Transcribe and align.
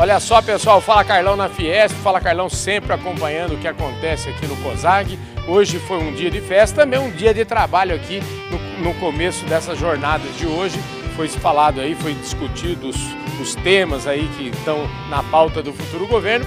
Olha 0.00 0.20
só, 0.20 0.40
pessoal, 0.40 0.80
Fala 0.80 1.02
Carlão 1.02 1.34
na 1.34 1.48
Fiesp, 1.48 1.96
Fala 1.96 2.20
Carlão 2.20 2.48
sempre 2.48 2.92
acompanhando 2.92 3.54
o 3.54 3.58
que 3.58 3.66
acontece 3.66 4.28
aqui 4.28 4.46
no 4.46 4.56
COSAG. 4.58 5.18
Hoje 5.48 5.80
foi 5.80 5.98
um 5.98 6.14
dia 6.14 6.30
de 6.30 6.40
festa, 6.40 6.82
também 6.82 7.00
um 7.00 7.10
dia 7.10 7.34
de 7.34 7.44
trabalho 7.44 7.96
aqui 7.96 8.22
no, 8.48 8.84
no 8.84 8.94
começo 9.00 9.44
dessas 9.46 9.76
jornadas 9.76 10.36
de 10.36 10.46
hoje. 10.46 10.78
Foi 11.16 11.26
falado 11.26 11.80
aí, 11.80 11.96
foi 11.96 12.14
discutido 12.14 12.90
os, 12.90 12.96
os 13.40 13.56
temas 13.56 14.06
aí 14.06 14.28
que 14.36 14.50
estão 14.50 14.88
na 15.10 15.20
pauta 15.24 15.64
do 15.64 15.72
futuro 15.72 16.06
governo. 16.06 16.46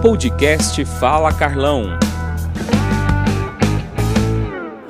Podcast 0.00 0.84
Fala 0.84 1.32
Carlão. 1.32 1.98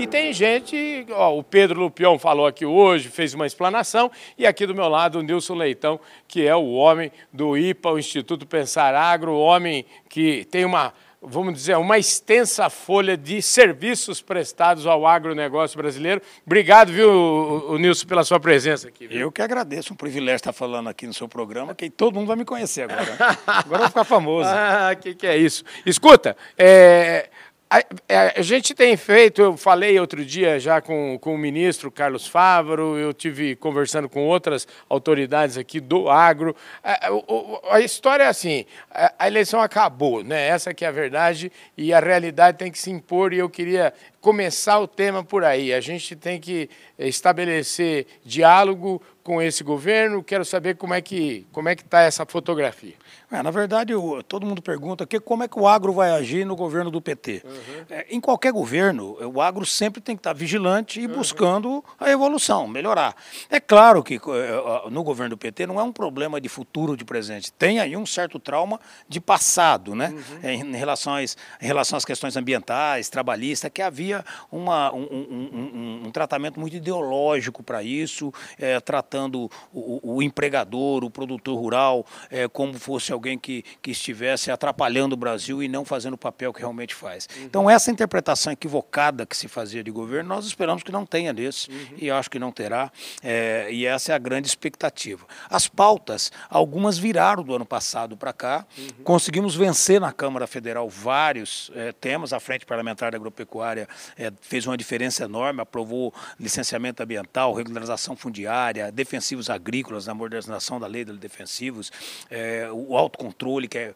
E 0.05 0.07
tem 0.07 0.35
gente, 0.35 1.07
ó, 1.13 1.39
o 1.39 1.43
Pedro 1.43 1.81
Lupion 1.81 2.19
falou 2.19 2.47
aqui 2.47 2.67
hoje, 2.67 3.09
fez 3.09 3.33
uma 3.33 3.47
explanação, 3.47 4.11
e 4.37 4.47
aqui 4.47 4.67
do 4.67 4.75
meu 4.75 4.87
lado 4.87 5.19
o 5.19 5.23
Nilson 5.23 5.55
Leitão, 5.55 5.99
que 6.29 6.47
é 6.47 6.55
o 6.55 6.73
homem 6.73 7.11
do 7.33 7.57
IPA, 7.57 7.93
o 7.93 7.99
Instituto 7.99 8.47
Pensar 8.47 8.95
Agro, 8.95 9.33
o 9.33 9.41
homem 9.41 9.87
que 10.11 10.45
tem 10.51 10.67
uma, 10.67 10.93
vamos 11.23 11.55
dizer, 11.55 11.79
uma 11.79 11.97
extensa 11.97 12.69
folha 12.69 13.17
de 13.17 13.41
serviços 13.41 14.21
prestados 14.21 14.87
ao 14.87 15.07
agronegócio 15.07 15.79
brasileiro. 15.79 16.21
Obrigado, 16.45 16.93
viu, 16.93 17.11
o 17.11 17.79
Nilson, 17.79 18.07
pela 18.07 18.25
sua 18.25 18.39
presença 18.39 18.89
aqui. 18.89 19.07
Viu? 19.07 19.21
Eu 19.21 19.33
que 19.33 19.41
agradeço, 19.41 19.95
um 19.95 19.97
privilégio 19.97 20.37
estar 20.37 20.53
falando 20.53 20.91
aqui 20.91 21.07
no 21.07 21.15
seu 21.15 21.31
programa, 21.31 21.75
que 21.75 21.89
todo 21.89 22.15
mundo 22.15 22.27
vai 22.27 22.37
me 22.37 22.45
conhecer 22.45 22.83
agora. 22.83 23.39
agora 23.47 23.77
eu 23.77 23.79
vou 23.79 23.89
ficar 23.89 24.05
famoso. 24.05 24.51
Ah, 24.55 24.95
que 24.95 25.15
que 25.15 25.27
é 25.27 25.39
isso? 25.39 25.65
Escuta, 25.87 26.37
é, 26.59 27.31
a, 27.75 27.83
é, 28.09 28.35
a, 28.39 28.43
gente 28.43 28.73
tem 28.73 28.97
feito, 28.97 29.43
eu 29.43 29.57
falei 29.57 29.99
outro 29.99 30.25
dia 30.25 30.61
já 30.61 30.81
com, 30.81 31.19
com 31.21 31.35
o 31.35 31.39
ministro 31.39 31.91
Carlos 31.91 32.25
Fávaro, 32.25 32.97
eu 32.97 33.13
tive 33.13 33.57
conversando 33.57 34.09
com 34.09 34.25
outras 34.25 34.69
autoridades 34.89 35.59
aqui 35.59 35.81
do 35.81 36.09
agro. 36.09 36.55
A, 36.85 37.09
a, 37.09 37.75
a 37.75 37.81
história 37.81 38.23
é 38.23 38.29
assim, 38.29 38.65
a, 38.89 39.27
eleição 39.27 39.61
acabou, 39.61 40.23
né? 40.23 40.47
Essa 40.47 40.73
que 40.73 40.85
é 40.85 40.89
a 40.89 40.93
verdade 40.93 41.51
e 41.77 41.93
a 41.93 41.99
realidade 41.99 42.59
tem 42.59 42.71
que 42.71 42.79
se 42.79 42.93
impor 42.93 43.33
e 43.33 43.39
eu 43.39 43.51
queria 43.51 43.93
começar 44.25 44.79
o 44.81 44.89
tema 44.89 45.23
por 45.23 45.45
aí. 45.45 45.71
A 45.75 45.83
gente 45.83 46.17
tem 46.17 46.41
que 46.41 46.71
estabelecer 46.99 48.07
diálogo 48.25 49.03
com 49.23 49.41
esse 49.41 49.63
governo. 49.63 50.23
Quero 50.23 50.47
saber 50.47 50.77
como 50.77 50.95
é 50.95 51.03
que 51.03 51.47
como 51.53 51.69
é 51.69 51.77
que 51.77 51.83
está 51.83 52.01
essa 52.01 52.25
fotografia. 52.25 52.95
É, 53.35 53.43
na 53.43 53.51
verdade, 53.51 53.93
eu, 53.93 54.23
todo 54.29 54.47
mundo 54.47 54.63
pergunta 54.63 55.05
que, 55.05 55.19
como 55.19 55.43
é 55.43 55.49
que 55.49 55.59
o 55.59 55.67
agro 55.67 55.93
vai 55.93 56.11
agir 56.13 56.45
no 56.45 56.55
governo 56.55 56.89
do 56.89 57.01
PT. 57.01 57.43
Uhum. 57.45 57.85
É, 57.91 58.07
em 58.11 58.21
qualquer 58.21 58.53
governo, 58.53 59.17
o 59.35 59.41
agro 59.41 59.67
sempre 59.67 60.01
tem 60.01 60.15
que 60.15 60.21
estar 60.21 60.33
vigilante 60.35 61.01
e 61.01 61.07
uhum. 61.07 61.15
buscando 61.15 61.85
a 61.99 62.11
evolução, 62.11 62.69
melhorar. 62.69 63.17
É 63.51 63.59
claro 63.59 64.05
que 64.05 64.17
é, 64.17 64.91
no 64.91 65.03
governo 65.03 65.31
do 65.31 65.39
PT 65.39 65.67
não 65.67 65.81
é 65.81 65.83
um 65.83 65.91
problema 65.91 66.41
de 66.41 66.49
futuro 66.49 66.93
ou 66.93 66.97
de 66.97 67.05
presente. 67.05 67.53
Tem 67.53 67.81
aí 67.81 67.97
um 67.97 68.07
certo 68.07 68.39
trauma 68.39 68.79
de 69.09 69.21
passado, 69.21 69.97
né? 69.97 70.15
Uhum. 70.43 70.49
Em, 70.49 70.77
relação 70.77 71.15
às, 71.15 71.37
em 71.61 71.67
relação 71.67 71.97
às 71.97 72.05
questões 72.05 72.37
ambientais, 72.37 73.09
trabalhistas, 73.09 73.71
que 73.73 73.83
havia 73.83 74.14
uma, 74.51 74.93
um, 74.93 75.03
um, 75.03 75.51
um, 75.53 76.03
um 76.07 76.11
tratamento 76.11 76.61
muito 76.61 76.77
ideológico 76.77 77.63
para 77.63 77.83
isso, 77.83 78.33
é, 78.59 78.79
tratando 78.81 79.51
o, 79.73 80.17
o, 80.17 80.23
empregador, 80.23 81.05
o 81.05 81.11
produtor 81.11 81.59
rural, 81.59 82.07
é, 82.31 82.47
como 82.49 82.75
fosse 82.75 83.13
alguém 83.13 83.25
alguém 83.25 83.39
que, 83.39 83.65
que 83.81 83.91
estivesse 83.91 84.51
atrapalhando 84.51 85.15
o 85.15 85.17
Brasil 85.17 85.63
e 85.63 85.69
não 85.69 85.85
fazendo 85.85 86.15
o 86.15 86.19
papel 86.19 86.53
que 86.53 86.61
realmente 86.61 86.95
faz. 86.95 87.27
Uhum. 87.37 87.45
Então, 87.45 87.71
essa 87.71 87.91
interpretação 87.91 88.53
equivocada 88.53 89.25
que 89.25 89.37
se 89.37 89.49
fazia 89.49 89.83
de 89.83 89.91
governo, 89.91 90.29
nós 90.29 90.45
esperamos 90.45 90.83
que 90.83 90.93
não 90.93 91.07
tenha 91.07 91.33
desse, 91.33 91.71
uhum. 91.71 91.97
e 91.97 92.11
acho 92.11 92.31
que 92.31 92.39
não 92.39 92.53
terá, 92.53 92.93
é, 93.23 93.69
e 93.71 93.87
essa 93.87 94.13
é 94.13 94.15
a 94.15 94.19
grande 94.19 94.47
expectativa. 94.47 95.27
As 95.49 95.67
pautas, 95.67 96.31
algumas 96.49 96.99
viraram 96.99 97.43
do 97.43 97.55
ano 97.55 97.65
passado 97.65 98.17
para 98.17 98.33
cá, 98.33 98.67
uhum. 98.77 98.89
conseguimos 99.03 99.55
vencer 99.55 100.01
na 100.01 100.13
Câmara 100.13 100.47
Federal 100.47 100.89
vários 100.89 101.71
é, 101.75 101.93
temas, 101.93 102.33
a 102.33 102.41
Frente 102.41 102.67
Parlamentar 102.67 103.11
da 103.11 103.17
Agropecuária 103.17 103.89
é, 104.17 104.33
fez 104.41 104.67
uma 104.67 104.77
diferença 104.77 105.25
enorme, 105.25 105.61
aprovou 105.61 106.13
licenciamento 106.39 107.03
ambiental, 107.03 107.53
regularização 107.53 108.17
fundiária, 108.17 108.91
defensivos 108.91 109.51
agrícolas, 109.51 110.07
na 110.07 110.15
modernização 110.15 110.79
da 110.81 110.87
lei 110.87 111.05
de 111.05 111.13
defensivos, 111.17 111.91
é, 112.31 112.69
o 112.73 112.97
autocontrole, 112.97 113.69
que 113.69 113.79
é 113.79 113.95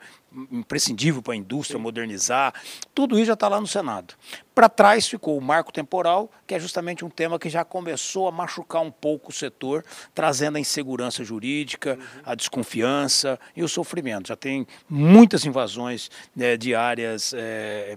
imprescindível 0.53 1.23
para 1.23 1.33
a 1.33 1.37
indústria 1.37 1.79
modernizar, 1.79 2.53
tudo 2.95 3.17
isso 3.17 3.27
já 3.27 3.33
está 3.33 3.49
lá 3.49 3.61
no 3.61 3.67
Senado. 3.67 4.15
Para 4.59 4.69
trás 4.69 5.07
ficou 5.07 5.39
o 5.39 5.41
marco 5.41 5.73
temporal, 5.73 6.29
que 6.45 6.53
é 6.53 6.59
justamente 6.59 7.05
um 7.05 7.09
tema 7.09 7.39
que 7.39 7.49
já 7.49 7.65
começou 7.65 8.27
a 8.27 8.33
machucar 8.33 8.83
um 8.83 8.91
pouco 8.91 9.31
o 9.31 9.33
setor, 9.33 9.85
trazendo 10.13 10.57
a 10.57 10.61
insegurança 10.61 11.23
jurídica, 11.23 11.93
uhum. 11.93 12.23
a 12.25 12.35
desconfiança 12.35 13.39
e 13.55 13.63
o 13.63 13.69
sofrimento. 13.69 14.27
Já 14.27 14.35
tem 14.35 14.67
muitas 14.91 15.45
invasões 15.45 16.11
né, 16.35 16.57
de 16.57 16.75
áreas 16.75 17.33
é, 17.37 17.97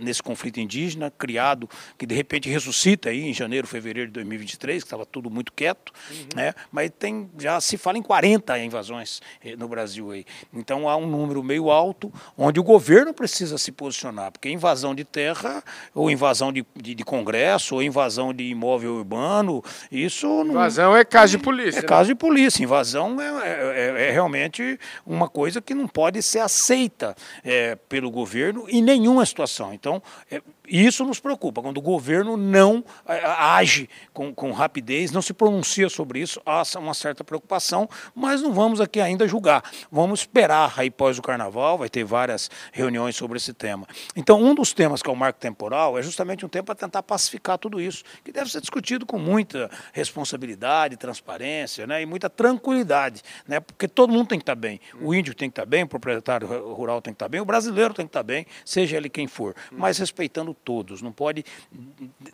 nesse 0.00 0.22
conflito 0.22 0.60
indígena, 0.60 1.10
criado, 1.10 1.68
que 1.98 2.06
de 2.06 2.14
repente 2.14 2.48
ressuscita 2.48 3.08
aí 3.08 3.28
em 3.28 3.34
janeiro, 3.34 3.66
fevereiro 3.66 4.06
de 4.06 4.14
2023, 4.14 4.84
que 4.84 4.86
estava 4.86 5.04
tudo 5.04 5.28
muito 5.28 5.52
quieto, 5.52 5.92
uhum. 6.12 6.26
né, 6.36 6.54
mas 6.70 6.92
tem, 6.96 7.28
já 7.40 7.60
se 7.60 7.76
fala 7.76 7.98
em 7.98 8.02
40 8.02 8.56
invasões 8.60 9.20
eh, 9.44 9.56
no 9.56 9.66
Brasil 9.66 10.12
aí. 10.12 10.24
Então 10.54 10.88
há 10.88 10.96
um 10.96 11.08
número 11.08 11.42
meio 11.42 11.72
alto, 11.72 12.12
onde 12.38 12.60
o 12.60 12.62
governo 12.62 13.12
precisa 13.12 13.58
se 13.58 13.72
posicionar, 13.72 14.30
porque 14.30 14.48
invasão 14.48 14.94
de 14.94 15.02
terra 15.02 15.60
ou 15.94 16.10
invasão 16.10 16.52
de, 16.52 16.64
de, 16.74 16.94
de, 16.94 17.04
Congresso, 17.04 17.74
ou 17.74 17.82
invasão 17.82 18.32
de 18.32 18.44
imóvel 18.44 18.94
urbano, 18.94 19.62
isso 19.90 20.26
não... 20.44 20.52
Invasão 20.52 20.96
é 20.96 21.04
caso 21.04 21.36
de 21.36 21.42
polícia. 21.42 21.78
É 21.78 21.82
né? 21.82 21.88
caso 21.88 22.08
de 22.08 22.14
polícia. 22.14 22.62
Invasão 22.62 23.20
é, 23.20 23.26
é, 23.26 23.50
é, 23.50 24.08
é, 24.08 24.10
realmente 24.10 24.78
uma 25.06 25.28
coisa 25.28 25.60
que 25.60 25.74
não 25.74 25.86
pode 25.86 26.22
ser 26.22 26.40
aceita 26.40 27.14
é, 27.44 27.76
pelo 27.88 28.10
governo 28.10 28.66
em 28.68 28.82
nenhuma 28.82 29.24
situação. 29.26 29.72
Então, 29.72 30.02
é, 30.30 30.40
isso 30.66 31.04
nos 31.04 31.18
preocupa, 31.18 31.60
quando 31.60 31.78
o 31.78 31.82
governo 31.82 32.36
não 32.36 32.84
age 33.06 33.88
com, 34.12 34.32
com, 34.34 34.52
rapidez, 34.52 35.10
não 35.10 35.20
se 35.20 35.34
pronuncia 35.34 35.88
sobre 35.88 36.20
isso, 36.20 36.40
há 36.46 36.62
uma 36.78 36.94
certa 36.94 37.24
preocupação, 37.24 37.88
mas 38.14 38.40
não 38.40 38.52
vamos 38.52 38.80
aqui 38.80 39.00
ainda 39.00 39.26
julgar. 39.26 39.62
Vamos 39.90 40.20
esperar 40.20 40.72
aí 40.76 40.90
pós 40.90 41.18
o 41.18 41.22
carnaval, 41.22 41.78
vai 41.78 41.88
ter 41.88 42.04
várias 42.04 42.50
reuniões 42.72 43.16
sobre 43.16 43.38
esse 43.38 43.52
tema. 43.52 43.86
Então, 44.14 44.40
um 44.40 44.54
dos 44.54 44.72
temas 44.72 45.02
que 45.02 45.10
é 45.10 45.12
o 45.12 45.16
marco 45.16 45.40
temporal 45.40 45.98
é 45.98 46.02
justamente 46.02 46.46
um 46.46 46.48
tempo 46.48 46.66
para 46.66 46.74
tentar 46.74 47.02
pacificar 47.02 47.58
tudo 47.58 47.80
isso, 47.80 48.04
que 48.24 48.30
deve 48.30 48.50
ser 48.50 48.60
discutido 48.60 49.04
com 49.04 49.18
muita 49.18 49.70
responsabilidade, 49.92 50.96
transparência 50.96 51.86
né, 51.86 52.02
e 52.02 52.06
muita 52.06 52.30
tranquilidade, 52.30 53.22
né, 53.46 53.58
porque 53.58 53.88
todo 53.88 54.12
mundo 54.12 54.28
tem 54.28 54.38
que 54.38 54.42
estar 54.42 54.54
bem. 54.54 54.80
O 55.00 55.12
índio 55.12 55.34
tem 55.34 55.50
que 55.50 55.52
estar 55.52 55.66
bem, 55.66 55.82
o 55.82 55.88
proprietário 55.88 56.46
rural 56.72 57.02
tem 57.02 57.12
que 57.12 57.16
estar 57.16 57.28
bem, 57.28 57.40
o 57.40 57.44
brasileiro 57.44 57.92
tem 57.92 58.06
que 58.06 58.10
estar 58.10 58.22
bem, 58.22 58.46
seja 58.64 58.96
ele 58.96 59.08
quem 59.08 59.26
for, 59.26 59.54
mas 59.72 59.98
respeitando 59.98 60.51
todos, 60.54 61.02
não 61.02 61.12
pode 61.12 61.44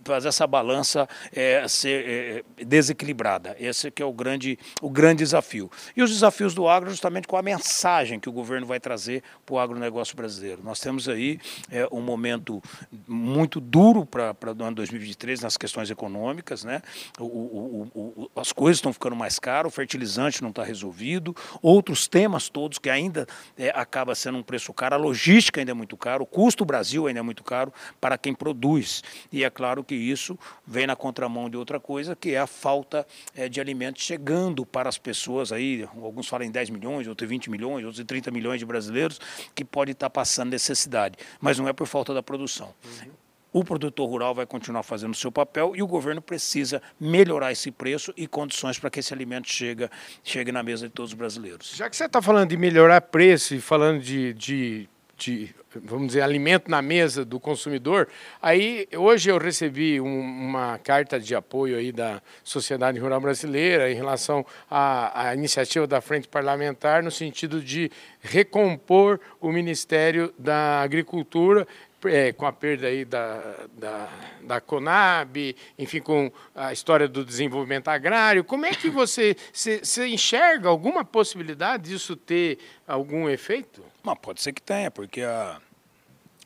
fazer 0.05 0.29
essa 0.29 0.47
balança 0.47 1.09
é, 1.33 1.67
ser 1.69 2.45
é, 2.59 2.65
desequilibrada. 2.65 3.57
Esse 3.59 3.91
que 3.91 4.03
é 4.03 4.07
o 4.07 4.13
grande, 4.13 4.59
o 4.81 4.91
grande 4.91 5.19
desafio. 5.19 5.71
E 5.97 6.03
os 6.03 6.11
desafios 6.11 6.55
do 6.55 6.69
agro 6.69 6.91
justamente 6.91 7.27
com 7.27 7.37
a 7.37 7.43
mensagem 7.43 8.19
que 8.19 8.29
o 8.29 8.33
governo 8.33 8.67
vai 8.67 8.81
trazer 8.81 9.23
para 9.45 9.55
o 9.55 9.59
agronegócio 9.59 10.17
brasileiro. 10.17 10.63
Nós 10.63 10.81
temos 10.81 11.09
aí 11.09 11.39
é, 11.71 11.87
um 11.91 12.01
momento 12.01 12.63
muito 13.07 13.61
duro 13.61 14.07
para 14.07 14.35
o 14.57 14.65
ano 14.65 14.77
2023 14.77 15.41
nas 15.41 15.57
questões 15.57 15.91
econômicas, 15.91 16.65
né? 16.65 16.81
O, 17.19 17.25
o, 17.25 17.91
o, 17.95 18.31
as 18.41 18.53
coisas 18.53 18.79
estão 18.79 18.93
ficando 18.93 19.17
mais 19.17 19.39
caras, 19.39 19.73
o 19.73 19.75
fertilizante 19.75 20.43
não 20.43 20.51
está 20.51 20.63
resolvido, 20.63 21.35
outros 21.63 22.07
temas 22.07 22.49
todos 22.49 22.79
que 22.79 22.91
ainda 22.91 23.27
é, 23.57 23.71
acaba 23.71 24.15
sendo 24.15 24.39
um 24.39 24.43
preço 24.43 24.73
caro, 24.73 24.95
a 24.95 24.99
logística 24.99 25.61
ainda 25.61 25.73
é 25.73 25.75
muito 25.75 25.97
caro, 25.97 26.25
o 26.25 26.27
custo 26.27 26.65
do 26.65 26.67
Brasil 26.67 27.07
ainda 27.07 27.21
é 27.21 27.23
muito 27.23 27.45
caro 27.45 27.73
para 28.01 28.08
quem 28.17 28.33
produz. 28.33 29.03
E 29.31 29.45
é 29.45 29.51
claro 29.51 29.85
que 29.85 29.95
isso 29.95 30.39
vem 30.67 30.87
na 30.87 30.97
contramão 30.97 31.51
de 31.51 31.57
outra 31.57 31.79
coisa, 31.79 32.17
que 32.17 32.31
é 32.31 32.39
a 32.39 32.47
falta 32.47 33.07
é, 33.35 33.49
de 33.49 33.61
alimentos 33.61 34.03
chegando 34.03 34.65
para 34.65 34.89
as 34.89 34.97
pessoas 34.97 35.53
aí, 35.53 35.87
alguns 36.01 36.29
falam 36.29 36.47
em 36.47 36.51
10 36.51 36.71
milhões, 36.71 37.07
outros 37.07 37.29
em 37.29 37.35
20 37.35 37.51
milhões, 37.51 37.85
outros 37.85 38.01
em 38.01 38.07
30 38.07 38.31
milhões 38.31 38.61
de 38.61 38.65
brasileiros, 38.65 39.21
que 39.55 39.65
pode 39.65 39.93
estar 39.93 40.09
passando 40.09 40.51
necessidade, 40.51 41.19
mas 41.41 41.59
não 41.59 41.69
é 41.69 41.73
por 41.73 41.87
falta 41.87 42.15
da 42.15 42.23
produção. 42.23 42.73
Uhum 42.85 43.29
o 43.53 43.65
produtor 43.65 44.09
rural 44.09 44.35
vai 44.35 44.47
continuar 44.47 44.83
fazendo 44.83 45.13
o 45.13 45.17
seu 45.17 45.33
papel 45.33 45.73
e 45.75 45.83
o 45.83 45.87
governo 45.87 46.21
precisa 46.21 46.83
melhorar 47.01 47.53
esse 47.53 47.71
preço 47.71 48.13
e 48.17 48.27
condições 48.27 48.79
para 48.79 48.91
que 48.91 49.01
esse 49.01 49.13
alimento 49.13 49.49
chegue, 49.49 49.89
chegue 50.23 50.53
na 50.53 50.63
mesa 50.63 50.89
de 50.89 50.95
todos 50.95 51.13
os 51.13 51.19
brasileiros. 51.19 51.75
Já 51.75 51.89
que 51.89 51.97
você 51.97 52.05
está 52.05 52.21
falando 52.21 52.51
de 52.51 52.57
melhorar 52.57 53.01
preço 53.01 53.55
e 53.55 53.61
falando 53.61 54.01
de, 54.01 54.35
de, 54.35 54.89
de 55.19 55.55
vamos 55.85 56.09
dizer, 56.09 56.23
alimento 56.23 56.71
na 56.71 56.81
mesa 56.81 57.25
do 57.25 57.39
consumidor. 57.39 58.09
Aí, 58.41 58.89
hoje 58.97 59.31
eu 59.31 59.39
recebi 59.39 60.01
um, 60.01 60.21
uma 60.21 60.79
carta 60.79 61.21
de 61.21 61.35
apoio 61.35 61.77
aí 61.77 61.93
da 61.93 62.23
Sociedade 62.43 62.99
Rural 62.99 63.21
Brasileira 63.21 63.91
em 63.91 63.95
relação 63.95 64.45
à, 64.71 65.29
à, 65.29 65.35
iniciativa 65.35 65.87
da 65.87 66.01
Frente 66.01 66.27
Parlamentar 66.27 67.03
no 67.03 67.11
sentido 67.11 67.61
de 67.61 67.91
recompor 68.21 69.21
o 69.41 69.53
Ministério 69.53 70.33
da 70.39 70.81
Agricultura 70.81 71.67
é, 72.05 72.33
com 72.33 72.47
a 72.47 72.53
perda 72.53 72.87
aí 72.87 73.05
da, 73.05 73.67
da, 73.73 74.09
da, 74.43 74.61
Conab, 74.61 75.57
enfim, 75.79 76.01
com 76.01 76.31
a 76.55 76.73
história 76.73 77.09
do 77.09 77.25
desenvolvimento 77.25 77.89
agrário. 77.89 78.45
Como 78.45 78.67
é 78.67 78.71
que 78.71 78.89
você, 78.89 79.37
você, 79.53 79.79
você 79.79 80.07
enxerga 80.07 80.69
alguma 80.69 81.05
possibilidade 81.05 81.91
disso 81.91 82.15
ter 82.15 82.59
algum 82.87 83.29
efeito? 83.29 83.83
Não, 84.05 84.15
pode 84.15 84.41
ser 84.41 84.53
que 84.53 84.63
tenha, 84.63 84.91
porque 84.91 85.23
a 85.23 85.61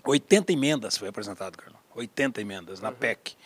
80 0.04 0.52
emendas 0.52 0.96
foi 0.96 1.08
apresentado, 1.08 1.56
Carlos. 1.56 1.80
80 1.94 2.40
emendas 2.40 2.80
na 2.80 2.88
uhum. 2.88 2.94
PEC. 2.94 3.36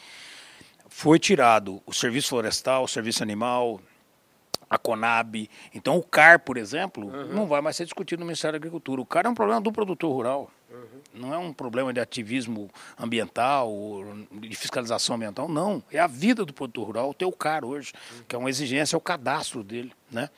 Foi 0.88 1.18
tirado 1.18 1.82
o 1.84 1.92
serviço 1.92 2.28
florestal, 2.28 2.84
o 2.84 2.88
serviço 2.88 3.22
animal, 3.22 3.80
a 4.70 4.78
Conab. 4.78 5.48
Então, 5.74 5.96
o 5.96 6.02
CAR, 6.02 6.40
por 6.40 6.56
exemplo, 6.56 7.08
uhum. 7.08 7.26
não 7.26 7.46
vai 7.46 7.60
mais 7.60 7.76
ser 7.76 7.84
discutido 7.84 8.20
no 8.20 8.26
Ministério 8.26 8.52
da 8.52 8.58
Agricultura. 8.58 9.00
O 9.00 9.06
CAR 9.06 9.26
é 9.26 9.28
um 9.28 9.34
problema 9.34 9.60
do 9.60 9.72
produtor 9.72 10.12
rural. 10.12 10.50
Não 11.16 11.32
é 11.32 11.38
um 11.38 11.52
problema 11.52 11.92
de 11.92 12.00
ativismo 12.00 12.70
ambiental, 12.98 13.72
de 14.32 14.54
fiscalização 14.54 15.16
ambiental, 15.16 15.48
não. 15.48 15.82
É 15.90 15.98
a 15.98 16.06
vida 16.06 16.44
do 16.44 16.52
produtor 16.52 16.86
rural, 16.86 17.14
o 17.18 17.32
CAR 17.32 17.64
hoje, 17.64 17.92
uhum. 18.12 18.24
que 18.28 18.36
é 18.36 18.38
uma 18.38 18.50
exigência, 18.50 18.94
é 18.94 18.98
o 18.98 19.00
cadastro 19.00 19.64
dele. 19.64 19.92
Né? 20.10 20.28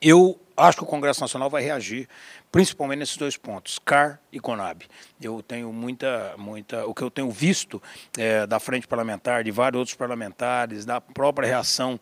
Eu 0.00 0.38
acho 0.56 0.78
que 0.78 0.84
o 0.84 0.86
Congresso 0.86 1.20
Nacional 1.20 1.48
vai 1.48 1.62
reagir, 1.62 2.08
principalmente 2.52 2.98
nesses 2.98 3.16
dois 3.16 3.36
pontos, 3.36 3.78
CAR 3.78 4.20
e 4.30 4.38
CONAB. 4.38 4.82
Eu 5.20 5.42
tenho 5.42 5.72
muita, 5.72 6.34
muita, 6.36 6.86
o 6.86 6.94
que 6.94 7.02
eu 7.02 7.10
tenho 7.10 7.30
visto 7.30 7.82
é, 8.18 8.46
da 8.46 8.60
frente 8.60 8.86
parlamentar, 8.86 9.42
de 9.44 9.50
vários 9.50 9.78
outros 9.78 9.96
parlamentares, 9.96 10.84
da 10.84 11.00
própria 11.00 11.46
reação 11.46 11.98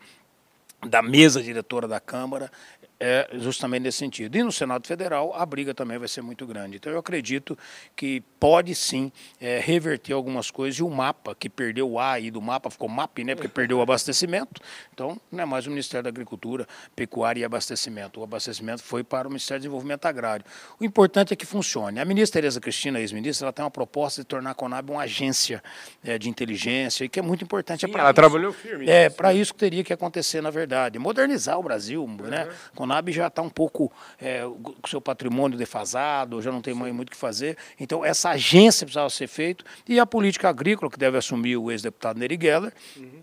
da 0.85 1.01
mesa 1.01 1.41
diretora 1.41 1.87
da 1.87 1.99
Câmara 1.99 2.51
é 2.99 3.29
justamente 3.33 3.83
nesse 3.83 3.97
sentido. 3.97 4.35
E 4.37 4.43
no 4.43 4.51
Senado 4.51 4.87
Federal, 4.87 5.33
a 5.35 5.45
briga 5.45 5.73
também 5.73 5.97
vai 5.97 6.07
ser 6.07 6.21
muito 6.21 6.45
grande. 6.45 6.77
Então, 6.77 6.91
eu 6.91 6.99
acredito 6.99 7.57
que 7.95 8.21
pode 8.39 8.73
sim 8.73 9.11
é, 9.39 9.59
reverter 9.59 10.13
algumas 10.13 10.49
coisas. 10.49 10.79
E 10.79 10.83
o 10.83 10.89
mapa, 10.89 11.35
que 11.35 11.49
perdeu 11.49 11.89
o 11.89 11.99
A 11.99 12.13
aí 12.13 12.31
do 12.31 12.41
mapa, 12.41 12.69
ficou 12.69 12.87
MAP, 12.87 13.19
né, 13.23 13.35
porque 13.35 13.47
perdeu 13.47 13.79
o 13.79 13.81
abastecimento. 13.81 14.61
Então, 14.93 15.19
não 15.31 15.43
é 15.43 15.45
mais 15.45 15.67
o 15.67 15.69
Ministério 15.69 16.03
da 16.03 16.09
Agricultura, 16.09 16.67
Pecuária 16.95 17.41
e 17.41 17.43
Abastecimento. 17.43 18.19
O 18.19 18.23
abastecimento 18.23 18.83
foi 18.83 19.03
para 19.03 19.27
o 19.27 19.31
Ministério 19.31 19.59
do 19.59 19.63
Desenvolvimento 19.63 20.05
Agrário. 20.05 20.45
O 20.79 20.85
importante 20.85 21.33
é 21.33 21.35
que 21.35 21.45
funcione. 21.45 21.99
A 21.99 22.05
ministra 22.05 22.41
Tereza 22.41 22.59
Cristina, 22.59 22.99
ex-ministra, 22.99 23.45
ela 23.45 23.53
tem 23.53 23.63
uma 23.63 23.71
proposta 23.71 24.21
de 24.21 24.27
tornar 24.27 24.51
a 24.51 24.53
Conab 24.53 24.91
uma 24.91 25.03
agência 25.03 25.63
é, 26.03 26.17
de 26.17 26.29
inteligência, 26.29 27.03
e 27.05 27.09
que 27.09 27.19
é 27.19 27.21
muito 27.21 27.43
importante. 27.43 27.85
Sim, 27.85 27.91
é 27.91 27.99
ela 27.99 28.09
isso. 28.09 28.13
trabalhou 28.13 28.53
firme. 28.53 28.89
É, 28.89 29.09
para 29.09 29.33
isso 29.33 29.53
que 29.53 29.59
teria 29.59 29.83
que 29.83 29.91
acontecer, 29.91 30.41
na 30.41 30.49
verdade. 30.49 30.99
Modernizar 30.99 31.59
o 31.59 31.63
Brasil, 31.63 32.05
né? 32.07 32.13
uhum. 32.23 32.29
né? 32.29 32.47
Conab 32.85 33.11
já 33.11 33.27
está 33.27 33.41
um 33.41 33.49
pouco 33.49 33.91
é, 34.21 34.41
com 34.81 34.87
seu 34.87 35.01
patrimônio 35.01 35.57
defasado, 35.57 36.41
já 36.41 36.51
não 36.51 36.61
tem 36.61 36.73
mais 36.73 36.93
muito 36.93 37.09
o 37.09 37.11
que 37.11 37.17
fazer. 37.17 37.57
Então, 37.79 38.05
essa 38.05 38.29
agência 38.29 38.85
precisava 38.85 39.09
ser 39.09 39.27
feita. 39.27 39.65
E 39.87 39.99
a 39.99 40.05
política 40.05 40.47
agrícola, 40.49 40.91
que 40.91 40.99
deve 40.99 41.17
assumir 41.17 41.57
o 41.57 41.71
ex-deputado 41.71 42.19
Neri 42.19 42.37
Geller, 42.39 42.71
uhum. 42.95 43.21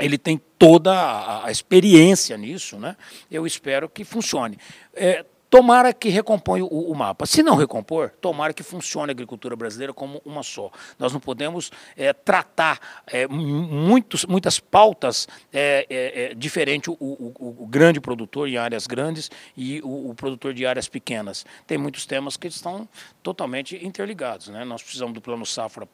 ele 0.00 0.18
tem 0.18 0.40
toda 0.58 0.92
a, 0.92 1.46
a, 1.46 1.50
experiência 1.50 2.36
nisso, 2.36 2.76
né? 2.76 2.96
Eu 3.30 3.46
espero 3.46 3.88
que 3.88 4.04
funcione. 4.04 4.58
É, 4.92 5.24
Tomara 5.54 5.94
que 5.94 6.08
recomponha 6.08 6.64
o, 6.64 6.90
o, 6.90 6.94
mapa. 6.96 7.26
Se 7.26 7.40
não 7.40 7.54
recompor, 7.54 8.10
tomara 8.20 8.52
que 8.52 8.64
funcione 8.64 9.12
a 9.12 9.12
agricultura 9.12 9.54
brasileira 9.54 9.94
como 9.94 10.20
uma 10.24 10.42
só. 10.42 10.68
Nós 10.98 11.12
não 11.12 11.20
podemos 11.20 11.70
é, 11.96 12.12
tratar 12.12 12.80
é, 13.06 13.28
muitos, 13.28 14.24
muitas 14.24 14.58
pautas 14.58 15.28
é, 15.52 16.34
diferente 16.36 16.90
o, 16.90 16.96
o, 16.98 17.54
o, 17.60 17.66
grande 17.68 18.00
produtor 18.00 18.48
em 18.48 18.56
áreas 18.56 18.88
grandes 18.88 19.30
e 19.56 19.80
o, 19.84 20.12
produtor 20.16 20.52
de 20.52 20.66
áreas 20.66 20.88
pequenas. 20.88 21.46
Tem 21.68 21.78
muitos 21.78 22.04
temas 22.04 22.36
que 22.36 22.48
estão 22.48 22.88
totalmente 23.22 23.76
interligados. 23.86 24.48
Né? 24.48 24.64
Nós 24.64 24.82
precisamos 24.82 25.14
do 25.14 25.20
plano 25.20 25.46
safra 25.46 25.86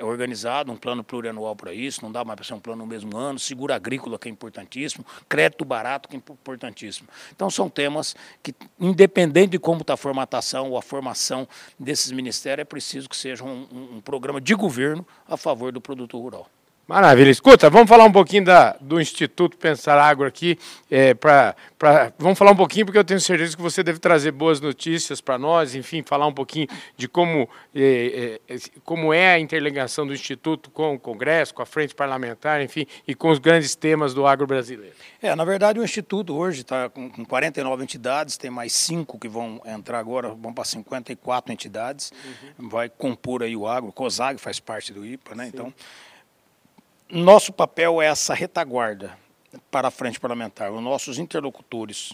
organizado, 0.00 0.72
um 0.72 0.76
plano 0.76 1.04
plurianual 1.04 1.54
para 1.54 1.72
isso, 1.72 2.02
não 2.02 2.10
dá 2.10 2.24
mais 2.24 2.34
para 2.34 2.44
ser 2.44 2.54
um 2.54 2.60
plano 2.60 2.82
no 2.82 2.86
mesmo 2.88 3.16
ano, 3.16 3.38
seguro 3.38 3.72
agrícola, 3.72 4.18
que 4.18 4.26
é 4.26 4.30
importantíssimo, 4.32 5.06
crédito 5.28 5.64
barato, 5.64 6.08
que 6.08 6.16
é 6.16 6.18
importantíssimo. 6.18 7.08
Então, 7.30 7.48
são 7.48 7.70
temas 7.70 8.16
que, 8.42 8.52
independente 8.80 9.03
independente 9.04 9.50
de 9.50 9.58
como 9.58 9.82
está 9.82 9.94
a 9.94 9.96
formatação 9.96 10.70
ou 10.70 10.78
a 10.78 10.82
formação 10.82 11.46
desses 11.78 12.10
ministérios, 12.10 12.62
é 12.62 12.64
preciso 12.64 13.08
que 13.08 13.16
seja 13.16 13.44
um, 13.44 13.68
um, 13.70 13.96
um 13.96 14.00
programa 14.00 14.40
de 14.40 14.54
governo 14.54 15.06
a 15.28 15.36
favor 15.36 15.70
do 15.70 15.80
produtor 15.80 16.20
rural. 16.20 16.50
Maravilha. 16.86 17.30
Escuta, 17.30 17.70
vamos 17.70 17.88
falar 17.88 18.04
um 18.04 18.12
pouquinho 18.12 18.44
da, 18.44 18.76
do 18.78 19.00
Instituto 19.00 19.56
Pensar 19.56 19.98
Agro 19.98 20.26
aqui. 20.26 20.58
É, 20.90 21.14
pra, 21.14 21.56
pra, 21.78 22.12
vamos 22.18 22.38
falar 22.38 22.50
um 22.50 22.56
pouquinho, 22.56 22.84
porque 22.84 22.98
eu 22.98 23.04
tenho 23.04 23.20
certeza 23.20 23.56
que 23.56 23.62
você 23.62 23.82
deve 23.82 23.98
trazer 23.98 24.32
boas 24.32 24.60
notícias 24.60 25.18
para 25.18 25.38
nós, 25.38 25.74
enfim, 25.74 26.02
falar 26.02 26.26
um 26.26 26.32
pouquinho 26.32 26.68
de 26.94 27.08
como 27.08 27.48
é, 27.74 28.38
é, 28.46 28.56
como 28.84 29.14
é 29.14 29.32
a 29.32 29.38
interligação 29.38 30.06
do 30.06 30.12
Instituto 30.12 30.70
com 30.70 30.94
o 30.94 30.98
Congresso, 30.98 31.54
com 31.54 31.62
a 31.62 31.66
frente 31.66 31.94
parlamentar, 31.94 32.60
enfim, 32.60 32.86
e 33.08 33.14
com 33.14 33.30
os 33.30 33.38
grandes 33.38 33.74
temas 33.74 34.12
do 34.12 34.26
agro 34.26 34.46
brasileiro. 34.46 34.94
É, 35.22 35.34
na 35.34 35.44
verdade, 35.44 35.80
o 35.80 35.84
Instituto 35.84 36.36
hoje 36.36 36.60
está 36.60 36.90
com, 36.90 37.08
com 37.08 37.24
49 37.24 37.82
entidades, 37.82 38.36
tem 38.36 38.50
mais 38.50 38.74
cinco 38.74 39.18
que 39.18 39.26
vão 39.26 39.58
entrar 39.64 39.98
agora, 39.98 40.28
vão 40.28 40.52
para 40.52 40.64
54 40.64 41.50
entidades, 41.50 42.12
uhum. 42.58 42.68
vai 42.68 42.90
compor 42.90 43.42
aí 43.42 43.56
o 43.56 43.66
agro, 43.66 43.88
o 43.88 43.92
COSAG 43.92 44.38
faz 44.38 44.60
parte 44.60 44.92
do 44.92 45.06
IPA, 45.06 45.34
né? 45.34 45.44
Sim. 45.44 45.50
Então 45.54 45.74
nosso 47.10 47.52
papel 47.52 48.00
é 48.00 48.06
essa 48.06 48.34
retaguarda 48.34 49.16
para 49.70 49.88
a 49.88 49.90
frente 49.90 50.18
parlamentar. 50.18 50.72
Os 50.72 50.82
nossos 50.82 51.18
interlocutores 51.18 52.12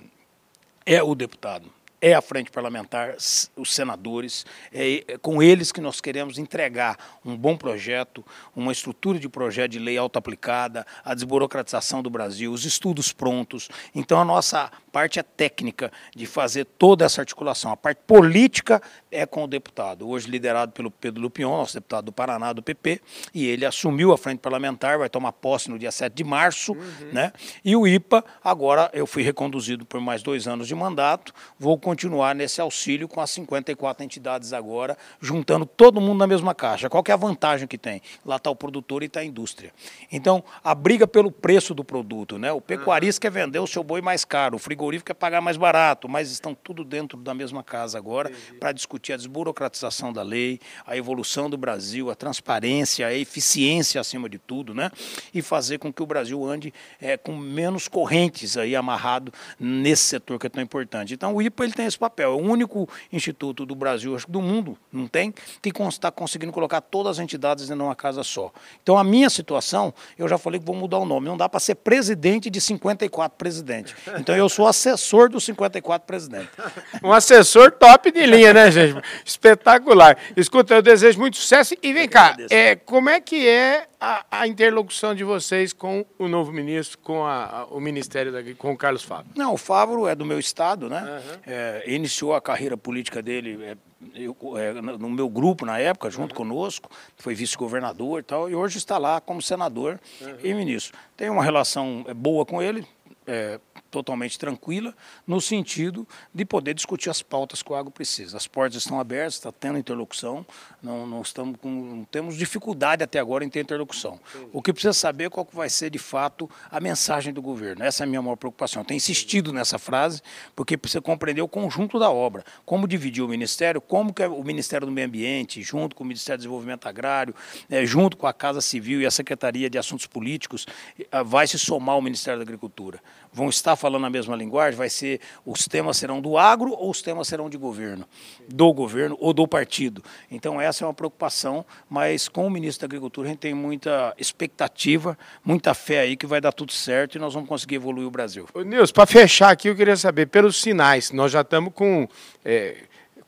é 0.85 1.03
o 1.03 1.15
deputado, 1.15 1.73
é 2.01 2.15
a 2.15 2.23
frente 2.23 2.51
parlamentar, 2.51 3.15
os 3.57 3.75
senadores, 3.75 4.47
é, 4.73 5.05
é 5.07 5.19
com 5.19 5.43
eles 5.43 5.71
que 5.71 5.81
nós 5.81 6.01
queremos 6.01 6.39
entregar 6.39 6.97
um 7.25 7.37
bom 7.37 7.57
projeto, 7.57 8.25
uma 8.57 8.73
estrutura 8.73 9.19
de 9.19 9.29
projeto 9.29 9.73
de 9.73 9.79
lei 9.79 9.99
auto-aplicada, 9.99 10.87
a 11.05 11.15
desburocratização 11.15 12.03
do 12.03 12.09
Brasil, 12.09 12.53
os 12.53 12.65
estudos 12.65 13.13
prontos. 13.13 13.69
Então, 13.95 14.19
a 14.19 14.25
nossa 14.25 14.71
parte 14.91 15.19
é 15.19 15.23
técnica 15.23 15.93
de 16.17 16.27
fazer 16.27 16.65
toda 16.65 17.05
essa 17.05 17.21
articulação. 17.21 17.71
A 17.71 17.77
parte 17.77 18.01
política 18.07 18.81
é 19.11 19.27
com 19.27 19.45
o 19.45 19.47
deputado, 19.47 20.09
hoje 20.09 20.31
liderado 20.31 20.73
pelo 20.73 20.91
Pedro 20.91 21.21
Lupion, 21.21 21.51
nosso 21.51 21.75
deputado 21.75 22.07
do 22.07 22.13
Paraná, 22.13 22.53
do 22.53 22.63
PP, 22.63 23.01
e 23.35 23.47
ele 23.47 23.67
assumiu 23.67 24.13
a 24.13 24.19
frente 24.19 24.39
parlamentar, 24.39 24.99
vai 24.99 25.11
tomar 25.11 25.33
posse 25.33 25.71
no 25.71 25.79
dia 25.79 25.93
7 25.93 26.15
de 26.15 26.25
março, 26.25 26.73
uhum. 26.73 27.13
né? 27.13 27.33
E 27.65 27.77
o 27.77 27.87
IPA, 27.87 28.25
agora 28.43 28.91
eu 28.95 29.07
fui 29.07 29.23
reconduzido 29.23 29.85
por 29.85 30.01
mais 30.01 30.23
dois 30.23 30.49
anos 30.49 30.67
de 30.67 30.75
mandato, 30.75 31.33
vou 31.59 31.79
continuar 31.79 31.90
nesse 32.37 32.61
auxílio 32.61 33.09
com 33.09 33.21
as 33.21 33.31
54 33.31 34.05
entidades 34.05 34.53
agora, 34.53 34.97
juntando 35.21 35.67
todo 35.67 36.01
mundo 36.01 36.19
na 36.19 36.27
mesma 36.27 36.55
caixa. 36.55 36.89
Qual 36.89 37.03
é 37.07 37.13
a 37.13 37.17
vantagem 37.17 37.67
que 37.67 37.79
tem? 37.79 38.01
Lá 38.25 38.37
está 38.37 38.51
o 38.51 38.57
produtor 38.57 39.03
e 39.03 39.07
está 39.07 39.21
a 39.21 39.25
indústria. 39.25 39.73
Então, 40.11 40.43
a 40.63 40.75
briga 40.75 41.07
pelo 41.07 41.31
preço 41.31 41.75
do 41.75 41.85
produto, 41.85 42.39
né? 42.39 42.53
O 42.53 42.61
pecuarista 42.61 43.21
quer 43.21 43.31
vender 43.31 43.59
o 43.59 43.67
seu 43.67 43.83
boi 43.83 44.01
mais 44.01 44.25
caro, 44.25 44.57
o 44.57 44.59
frigorífico 44.59 45.09
quer 45.09 45.15
pagar 45.15 45.41
mais 45.41 45.57
barato, 45.57 46.09
mas 46.09 46.31
estão 46.31 46.55
tudo 46.55 46.85
dentro 46.85 47.19
da 47.19 47.35
mesma 47.35 47.63
casa 47.63 47.99
agora 47.99 48.31
para 48.59 48.73
discutir 48.73 49.13
a 49.13 49.17
desburocratização 49.17 50.13
da 50.13 50.23
lei, 50.23 50.61
a 50.87 50.97
evolução 50.97 51.49
do 51.49 51.57
Brasil, 51.57 52.11
a 52.11 52.15
transparência, 52.15 53.07
a 53.07 53.15
eficiência 53.15 54.01
acima 54.01 54.29
de 54.29 54.39
tudo, 54.39 54.75
né? 54.75 54.91
E 55.33 55.43
fazer 55.43 55.79
com 55.79 55.93
que 55.93 56.03
o 56.03 56.07
Brasil 56.07 56.45
ande 56.45 56.73
é, 57.01 57.17
com 57.17 57.37
menos 57.37 57.89
correntes 57.89 58.57
aí 58.57 58.77
amarrado 58.77 59.33
nesse 59.59 60.05
setor 60.05 60.39
que 60.39 60.47
é 60.47 60.51
tão 60.51 60.63
importante. 60.63 61.15
Então, 61.15 61.35
o 61.35 61.43
IPA 61.43 61.65
ele 61.65 61.73
tem 61.73 61.80
esse 61.87 61.99
papel. 61.99 62.33
É 62.33 62.35
o 62.35 62.39
único 62.39 62.89
instituto 63.13 63.65
do 63.67 63.75
Brasil, 63.75 64.15
acho 64.15 64.27
que 64.27 64.33
do 64.33 64.41
mundo, 64.41 64.77
não 64.93 65.07
tem, 65.07 65.33
que 65.63 65.71
está 65.89 66.11
conseguindo 66.11 66.53
colocar 66.53 66.81
todas 66.81 67.19
as 67.19 67.23
entidades 67.23 67.71
em 67.71 67.75
uma 67.75 67.95
casa 67.95 68.23
só. 68.23 68.53
Então, 68.83 68.99
a 68.99 69.05
minha 69.05 69.31
situação, 69.31 69.93
eu 70.19 70.29
já 70.29 70.39
falei 70.39 70.61
que 70.61 70.67
vou 70.67 70.75
mudar 70.75 70.99
o 70.99 71.05
nome. 71.05 71.27
Não 71.27 71.37
dá 71.37 71.49
para 71.49 71.61
ser 71.61 71.77
presidente 71.77 72.51
de 72.51 72.61
54 72.61 73.37
presidentes. 73.37 73.95
Então, 74.19 74.37
eu 74.37 74.49
sou 74.49 74.67
assessor 74.67 75.29
dos 75.29 75.45
54 75.45 76.07
presidentes. 76.07 76.51
Um 77.03 77.13
assessor 77.13 77.71
top 77.73 78.11
de 78.11 78.27
linha, 78.27 78.53
né, 78.53 78.71
gente? 78.71 79.01
Espetacular. 79.25 80.19
Escuta, 80.37 80.75
eu 80.75 80.83
desejo 80.83 81.19
muito 81.19 81.37
sucesso. 81.37 81.75
E 81.83 81.93
vem 81.93 82.09
cá, 82.09 82.37
é, 82.51 82.77
como 82.77 83.09
é 83.09 83.21
que 83.21 83.49
é 83.49 83.87
a, 84.01 84.25
a, 84.31 84.47
interlocução 84.47 85.15
de 85.15 85.23
vocês 85.23 85.73
com 85.73 86.05
o 86.19 86.27
novo 86.27 86.51
ministro, 86.51 86.99
com 86.99 87.25
a, 87.25 87.45
a, 87.45 87.65
o 87.67 87.81
Ministério 87.81 88.33
da 88.33 88.41
com 88.57 88.73
o 88.73 88.77
Carlos 88.77 89.03
Fábio? 89.03 89.33
Não, 89.37 89.55
o 89.55 89.57
Fábio 89.57 90.09
é 90.09 90.15
do 90.15 90.25
meu 90.25 90.39
estado, 90.39 90.89
né? 90.89 91.03
Uhum. 91.03 91.39
É, 91.47 91.70
iniciou 91.87 92.35
a 92.35 92.41
carreira 92.41 92.77
política 92.77 93.23
dele 93.23 93.63
é, 93.63 93.77
eu, 94.15 94.37
é, 94.57 94.73
no 94.73 95.11
meu 95.11 95.29
grupo 95.29 95.67
na 95.67 95.79
época, 95.79 96.11
junto 96.11 96.33
uhum. 96.33 96.49
conosco, 96.49 96.91
foi 97.17 97.35
vice-governador 97.35 98.21
e 98.21 98.23
tal, 98.23 98.49
e 98.49 98.55
hoje 98.55 98.79
está 98.79 98.97
lá 98.97 99.21
como 99.21 99.43
senador 99.43 100.01
uhum. 100.21 100.37
e 100.43 100.55
ministro. 100.55 100.99
Tenho 101.17 101.33
uma 101.33 101.45
relação 101.45 102.05
é, 102.09 102.15
boa 102.15 102.47
com 102.47 102.63
ele, 102.63 102.87
é, 103.27 103.61
totalmente 103.91 104.39
tranquila, 104.39 104.95
no 105.27 105.41
sentido 105.41 106.07
de 106.33 106.45
poder 106.45 106.75
discutir 106.75 107.11
as 107.11 107.23
pautas 107.23 107.63
que 107.63 107.73
o 107.73 107.75
agro 107.75 107.91
precisa. 107.91 108.37
As 108.37 108.47
portas 108.47 108.83
estão 108.83 109.01
abertas, 109.01 109.35
está 109.35 109.53
tendo 109.53 109.79
interlocução, 109.79 110.47
não, 110.83 111.07
não, 111.07 111.23
estamos 111.23 111.59
com, 111.61 111.69
não 111.69 112.05
temos 112.05 112.37
dificuldade 112.37 113.03
até 113.03 113.19
agora 113.19 113.45
em 113.45 113.49
ter 113.49 113.61
interlocução. 113.61 114.21
O 114.53 114.63
que 114.63 114.73
precisa 114.73 114.93
saber 114.93 115.25
é 115.25 115.31
qual 115.31 115.45
que 115.45 115.55
vai 115.55 115.69
ser, 115.69 115.91
de 115.91 115.99
fato, 115.99 116.49
a 116.71 116.81
mensagem 116.81 117.33
do 117.33 117.43
governo. 117.43 117.85
Essa 117.85 118.03
é 118.03 118.05
a 118.05 118.07
minha 118.07 118.23
maior 118.23 118.37
preocupação. 118.37 118.83
Eu 118.83 118.87
tenho 118.87 118.97
insistido 118.97 119.53
nessa 119.53 119.79
frase, 119.79 120.23
porque 120.55 120.77
precisa 120.77 121.01
compreender 121.01 121.43
o 121.43 121.49
conjunto 121.49 121.99
da 121.99 122.11
obra, 122.11 122.45
como 122.65 122.87
dividir 122.87 123.23
o 123.23 123.29
Ministério, 123.29 123.81
como 123.81 124.15
que 124.15 124.25
o 124.25 124.45
Ministério 124.45 124.87
do 124.87 124.93
Meio 124.93 125.07
Ambiente, 125.07 125.63
junto 125.63 125.97
com 125.97 126.05
o 126.05 126.07
Ministério 126.07 126.39
do 126.39 126.43
Desenvolvimento 126.43 126.87
Agrário, 126.87 127.35
é, 127.69 127.85
junto 127.85 128.17
com 128.17 128.27
a 128.27 128.33
Casa 128.33 128.61
Civil 128.61 129.01
e 129.01 129.07
a 129.07 129.11
Secretaria 129.11 129.69
de 129.69 129.79
Assuntos 129.79 130.07
Políticos, 130.07 130.67
eh, 130.99 131.23
vai 131.25 131.47
se 131.47 131.59
somar 131.59 131.95
ao 131.95 132.03
Ministério 132.03 132.39
da 132.39 132.43
Agricultura. 132.43 133.01
Vão 133.33 133.49
estar 133.49 133.77
falando 133.77 134.07
a 134.07 134.11
mesma 134.11 134.35
linguagem? 134.35 134.77
Vai 134.77 134.91
ser 134.91 135.21
os 135.47 135.67
temas 135.69 135.97
serão 135.97 136.21
do 136.21 136.37
agro 136.37 136.73
ou 136.73 136.91
os 136.91 137.01
temas 137.01 137.29
serão 137.29 137.49
de 137.49 137.57
governo? 137.57 138.05
Do 138.49 138.73
governo 138.73 139.17
ou 139.21 139.33
do 139.33 139.47
partido? 139.47 140.03
Então 140.31 140.61
essa 140.61 140.85
é 140.85 140.87
uma 140.87 140.95
preocupação, 140.95 141.65
mas 141.89 142.29
com 142.29 142.47
o 142.47 142.51
ministro 142.51 142.81
da 142.81 142.91
Agricultura 142.91 143.29
a 143.29 143.31
gente 143.31 143.41
tem 143.41 143.55
muita 143.55 144.15
expectativa, 144.19 145.17
muita 145.45 145.75
fé 145.75 146.01
aí 146.01 146.17
que 146.17 146.27
vai 146.27 146.41
dar 146.41 146.53
tudo 146.53 146.73
certo 146.73 147.17
e 147.17 147.19
nós 147.19 147.33
vamos 147.33 147.49
conseguir 147.49 147.77
evoluir 147.77 148.07
o 148.07 148.11
Brasil. 148.11 148.47
Ô, 148.53 148.63
Nilson, 148.63 148.93
para 148.93 149.07
fechar 149.07 149.51
aqui, 149.51 149.69
eu 149.69 149.77
queria 149.77 149.97
saber, 149.97 150.27
pelos 150.27 150.61
sinais, 150.61 151.13
nós 151.13 151.31
já 151.31 151.43
estamos 151.43 151.73
com 151.73 152.09
é, 152.45 152.77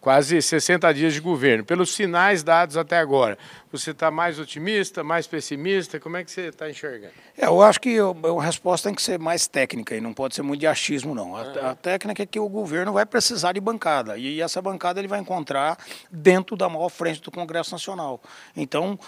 quase 0.03 0.43
60 0.43 0.93
dias 0.93 1.15
de 1.15 1.21
governo, 1.21 1.65
pelos 1.65 1.95
sinais 1.95 2.43
dados 2.43 2.77
até 2.77 2.99
agora, 2.99 3.39
você 3.73 3.93
está 3.93 4.11
mais 4.11 4.39
otimista, 4.39 5.03
mais 5.03 5.27
pessimista? 5.27 5.99
Como 5.99 6.19
é 6.19 6.23
que 6.25 6.31
você 6.31 6.43
está 6.49 6.69
enxergando? 6.69 7.15
É, 7.39 7.47
eu 7.47 7.63
acho 7.63 7.81
que 7.81 7.97
a 7.99 8.43
resposta 8.43 8.89
tem 8.89 8.95
que 8.95 9.01
ser 9.01 9.19
mais 9.19 9.47
técnica 9.47 9.97
e 9.97 10.01
não 10.01 10.13
pode 10.13 10.35
ser 10.35 10.43
muito 10.43 10.61
de 10.61 10.67
achismo, 10.67 11.15
não. 11.15 11.35
A, 11.35 11.71
a, 11.71 11.75
técnica 11.75 12.23
é 12.23 12.27
que 12.27 12.39
o 12.39 12.49
governo 12.51 12.93
vai 12.93 13.07
precisar 13.07 13.53
de 13.53 13.61
bancada 13.61 14.19
e 14.19 14.43
essa 14.43 14.61
bancada 14.61 15.01
ele 15.01 15.09
vai 15.09 15.21
encontrar 15.21 15.79
dentro 16.11 16.55
da 16.55 16.69
maior 16.69 16.91
frente 16.91 17.23
do 17.23 17.31
Congresso 17.31 17.73
Nacional. 17.73 18.21
Então, 18.55 18.99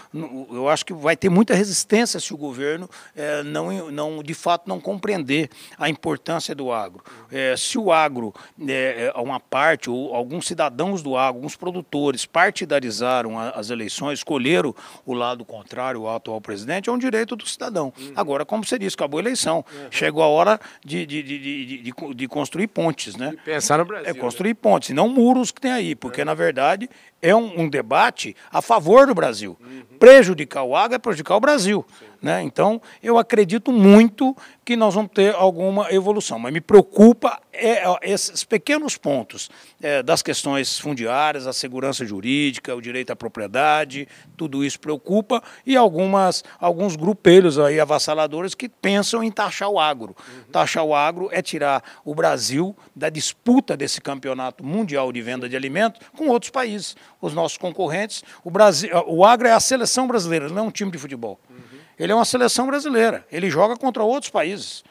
eu 0.51 0.67
acho 0.71 0.87
que 0.87 0.95
vai 0.95 1.15
ter 1.15 1.29
muita 1.29 1.55
resistência 1.55 2.19
se 2.19 2.33
o 2.33 2.37
governo 2.37 2.89
é, 3.15 3.43
não, 3.43 3.91
não, 3.91 4.23
de 4.23 4.33
fato, 4.33 4.67
não 4.67 4.81
compreender 4.81 5.51
a 5.77 5.91
importância 5.91 6.55
do 6.55 6.73
agro. 6.73 7.05
É, 7.31 7.55
se 7.55 7.77
o 7.77 7.93
agro, 7.93 8.33
é, 8.67 9.13
é 9.15 9.21
uma 9.21 9.39
parte, 9.39 9.91
ou 9.91 10.15
alguns 10.15 10.47
cidadãos 10.85 11.03
do 11.03 11.17
agro, 11.17 11.39
alguns 11.39 11.57
produtores 11.57 12.27
partidarizaram 12.27 13.39
as 13.39 13.71
eleições, 13.71 14.19
escolheram 14.19 14.45
escolher 14.45 14.67
o, 15.07 15.15
lado 15.15 15.45
contrário 15.45 16.07
ao 16.07 16.17
atual 16.17 16.41
presidente 16.41 16.89
é 16.89 16.93
um 16.93 16.99
direito 16.99 17.37
do 17.37 17.47
cidadão. 17.47 17.93
Uhum. 17.99 18.13
Agora, 18.17 18.45
como 18.45 18.65
você 18.65 18.79
disse, 18.79 18.95
acabou 18.95 19.19
a 19.19 19.23
eleição. 19.23 19.65
Uhum. 19.73 19.87
Chegou 19.91 20.23
a 20.23 20.27
hora 20.27 20.61
de, 20.85 21.07
de, 21.07 21.23
de, 21.23 21.83
de, 21.83 22.15
de 22.15 22.29
construir 22.29 22.67
pontes, 22.67 23.17
né? 23.17 23.35
pensar 23.45 23.79
no 23.79 23.85
Brasil. 23.85 24.11
É 24.11 24.15
construir 24.15 24.51
né? 24.51 24.59
pontes, 24.61 24.91
não 24.91 25.09
muros 25.09 25.51
que 25.51 25.61
tem 25.61 25.73
aí, 25.73 25.95
porque, 25.95 26.21
é. 26.21 26.25
na 26.25 26.35
verdade, 26.35 26.89
é 27.25 27.35
um, 27.35 27.63
um, 27.63 27.69
debate 27.69 28.37
a 28.53 28.61
favor 28.61 29.07
do 29.07 29.15
Brasil. 29.15 29.57
Uhum. 29.59 29.99
Prejudicar 29.99 30.63
o 30.63 30.77
agro 30.77 30.97
é 30.97 30.99
prejudicar 30.99 31.37
o 31.37 31.41
Brasil. 31.41 31.85
Né? 32.25 32.43
Então, 32.43 32.81
eu 33.03 33.19
acredito 33.19 33.71
muito 33.71 34.35
que 34.65 34.77
nós 34.77 34.95
vamos 34.95 35.11
ter 35.13 35.35
alguma 35.35 35.93
evolução, 35.93 36.39
mas 36.39 36.55
me 36.55 36.61
preocupa 36.61 37.39
é, 37.53 37.83
esses 38.03 38.45
pequenos 38.45 38.97
pontos 38.97 39.51
é, 39.83 40.03
das 40.03 40.23
questões 40.23 40.79
fundiárias, 40.79 41.47
a 41.47 41.53
segurança 41.53 42.03
jurídica, 42.03 42.75
o 42.75 42.81
direito 42.81 43.13
à 43.13 43.17
propriedade, 43.17 44.09
tudo 44.39 44.65
isso 44.65 44.81
preocupa, 44.81 45.43
e 45.67 45.77
algumas, 45.77 46.43
alguns 46.59 46.97
grupelhos 46.97 47.59
aí 47.59 47.79
avassaladores 47.79 48.55
que 48.55 48.71
pensam 48.71 49.23
em 49.23 49.31
taxar 49.31 49.69
o 49.69 49.79
agro. 49.79 50.17
Uhum. 50.27 50.45
Taxar 50.51 50.83
o 50.83 50.95
agro 50.95 51.29
é 51.31 51.43
tirar 51.43 51.83
o 52.07 52.15
Brasil 52.15 52.75
da 52.97 53.11
disputa 53.11 53.77
desse 53.77 54.01
campeonato 54.01 54.65
mundial 54.65 55.13
de 55.13 55.21
venda 55.21 55.47
de 55.47 55.57
alimentos 55.57 56.01
com 56.17 56.29
outros 56.29 56.51
países 56.51 56.97
os 57.27 57.35
nossos 57.35 57.59
concorrentes. 57.59 58.23
O, 58.43 58.51
Brasil, 58.51 58.91
o 59.07 59.25
Agro 59.25 59.49
é 59.49 59.53
a 59.53 59.61
seleção 59.61 60.07
brasileira, 60.07 60.49
não 60.49 60.59
é 60.59 60.63
um 60.63 60.71
time 60.71 60.91
de 60.91 60.99
futebol. 60.99 61.39
Uhum. 61.49 61.79
Ele 61.99 62.13
é 62.13 62.15
uma 62.15 62.25
seleção 62.25 62.67
brasileira. 62.67 63.27
Ele 63.31 63.51
joga 63.51 63.77
contra 63.77 64.03
outros 64.03 64.31
países. 64.31 64.85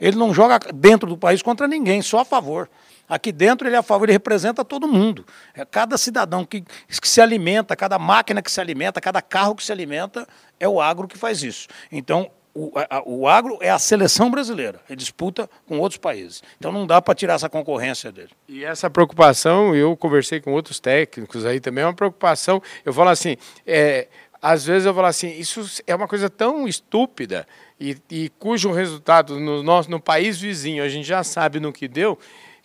É 0.00 0.08
ele 0.08 0.16
não 0.16 0.32
joga 0.32 0.58
dentro 0.72 1.08
do 1.08 1.16
país 1.16 1.42
contra 1.42 1.66
ninguém, 1.66 2.02
só 2.02 2.20
a 2.20 2.24
favor. 2.24 2.68
Aqui 3.08 3.32
dentro 3.32 3.66
ele 3.66 3.74
é 3.74 3.78
a 3.78 3.82
favor, 3.82 4.04
ele 4.04 4.12
representa 4.12 4.64
todo 4.64 4.86
mundo. 4.86 5.26
É 5.52 5.64
cada 5.64 5.98
cidadão 5.98 6.44
que, 6.44 6.60
que 6.60 7.08
se 7.08 7.20
alimenta, 7.20 7.74
cada 7.74 7.98
máquina 7.98 8.40
que 8.40 8.50
se 8.50 8.60
alimenta, 8.60 9.00
cada 9.00 9.20
carro 9.20 9.56
que 9.56 9.64
se 9.64 9.72
alimenta, 9.72 10.28
é 10.60 10.68
o 10.68 10.80
agro 10.80 11.08
que 11.08 11.18
faz 11.18 11.42
isso. 11.42 11.66
Então, 11.90 12.30
o, 12.54 12.72
a, 12.74 13.02
o 13.06 13.28
agro 13.28 13.58
é 13.60 13.70
a 13.70 13.78
seleção 13.78 14.30
brasileira, 14.30 14.80
ele 14.88 14.96
disputa 14.96 15.48
com 15.66 15.78
outros 15.78 15.98
países. 15.98 16.42
Então 16.58 16.72
não 16.72 16.86
dá 16.86 17.00
para 17.00 17.14
tirar 17.14 17.34
essa 17.34 17.48
concorrência 17.48 18.10
dele. 18.10 18.30
E 18.48 18.64
essa 18.64 18.90
preocupação, 18.90 19.74
eu 19.74 19.96
conversei 19.96 20.40
com 20.40 20.52
outros 20.52 20.80
técnicos 20.80 21.44
aí 21.44 21.60
também, 21.60 21.84
é 21.84 21.86
uma 21.86 21.94
preocupação. 21.94 22.62
Eu 22.84 22.92
falo 22.92 23.10
assim, 23.10 23.36
é, 23.66 24.08
às 24.42 24.64
vezes 24.64 24.86
eu 24.86 24.94
falo 24.94 25.06
assim, 25.06 25.30
isso 25.38 25.82
é 25.86 25.94
uma 25.94 26.08
coisa 26.08 26.28
tão 26.28 26.66
estúpida 26.66 27.46
e, 27.78 27.96
e 28.10 28.28
cujo 28.38 28.72
resultado 28.72 29.38
no, 29.38 29.62
nosso, 29.62 29.90
no 29.90 30.00
país 30.00 30.38
vizinho 30.40 30.82
a 30.82 30.88
gente 30.88 31.06
já 31.06 31.22
sabe 31.22 31.60
no 31.60 31.72
que 31.72 31.86
deu, 31.86 32.18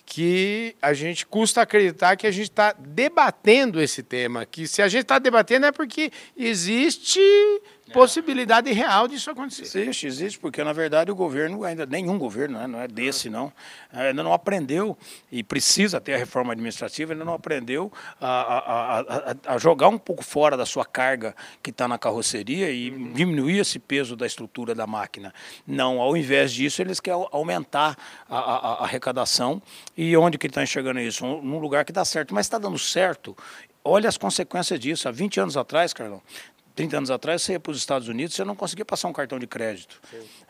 que 0.05 0.75
a 0.81 0.93
gente 0.93 1.25
custa 1.25 1.61
acreditar 1.61 2.15
que 2.15 2.27
a 2.27 2.31
gente 2.31 2.49
está 2.49 2.73
debatendo 2.77 3.81
esse 3.81 4.03
tema. 4.03 4.45
Que 4.45 4.67
se 4.67 4.81
a 4.81 4.87
gente 4.87 5.01
está 5.01 5.17
debatendo 5.17 5.65
é 5.65 5.71
porque 5.71 6.11
existe 6.37 7.19
possibilidade 7.95 8.69
real 8.73 9.07
disso 9.07 9.31
acontecer. 9.31 9.79
Existe, 9.79 10.05
existe, 10.05 10.39
porque 10.39 10.61
na 10.61 10.73
verdade 10.73 11.09
o 11.09 11.15
governo, 11.15 11.63
ainda 11.63 11.85
nenhum 11.85 12.17
governo, 12.17 12.59
né, 12.59 12.67
não 12.67 12.81
é 12.81 12.89
desse 12.89 13.29
não, 13.29 13.53
ainda 13.93 14.21
não 14.21 14.33
aprendeu, 14.33 14.97
e 15.31 15.41
precisa 15.41 16.01
ter 16.01 16.13
a 16.13 16.17
reforma 16.17 16.51
administrativa, 16.51 17.13
ainda 17.13 17.23
não 17.23 17.33
aprendeu 17.33 17.89
a, 18.19 18.27
a, 18.27 18.99
a, 18.99 19.35
a 19.55 19.57
jogar 19.57 19.87
um 19.87 19.97
pouco 19.97 20.25
fora 20.25 20.57
da 20.57 20.65
sua 20.65 20.83
carga 20.83 21.33
que 21.63 21.69
está 21.69 21.87
na 21.87 21.97
carroceria 21.97 22.69
e 22.69 22.91
uhum. 22.91 23.13
diminuir 23.13 23.59
esse 23.59 23.79
peso 23.79 24.17
da 24.17 24.25
estrutura 24.25 24.75
da 24.75 24.85
máquina. 24.85 25.33
Não, 25.65 26.01
ao 26.01 26.17
invés 26.17 26.51
disso, 26.51 26.81
eles 26.81 26.99
querem 26.99 27.25
aumentar 27.31 27.97
a, 28.29 28.83
arrecadação. 28.83 29.61
E 29.95 30.15
onde 30.17 30.37
que 30.37 30.47
está 30.47 30.61
enxergando 30.61 30.99
isso? 30.99 31.25
Num 31.25 31.59
lugar 31.59 31.85
que 31.85 31.93
dá 31.93 32.03
certo. 32.03 32.33
Mas 32.33 32.45
está 32.45 32.57
dando 32.57 32.77
certo 32.77 33.35
olha 33.85 34.09
as 34.09 34.17
consequências 34.17 34.79
disso. 34.79 35.07
Há 35.07 35.11
20 35.11 35.39
anos 35.39 35.55
atrás, 35.55 35.93
Carlão, 35.93 36.21
30 36.75 36.97
anos 36.97 37.11
atrás, 37.11 37.41
você 37.41 37.53
ia 37.53 37.59
para 37.59 37.71
os 37.71 37.77
Estados 37.77 38.07
Unidos, 38.07 38.35
você 38.35 38.43
não 38.43 38.55
conseguia 38.55 38.83
passar 38.83 39.07
um 39.07 39.13
cartão 39.13 39.39
de 39.39 39.47
crédito. 39.47 40.01